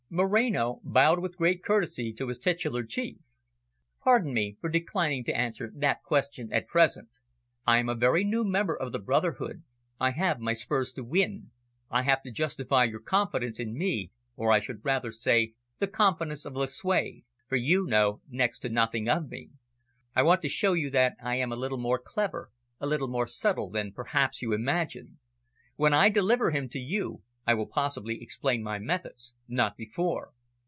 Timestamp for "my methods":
28.61-29.33